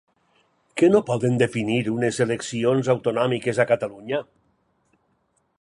[0.81, 4.27] Què no poden definir unes eleccions autonòmiques a Catalunya?